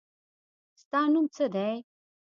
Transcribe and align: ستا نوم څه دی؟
ستا 0.81 0.99
نوم 1.13 1.25
څه 1.35 1.45
دی؟ 1.53 1.71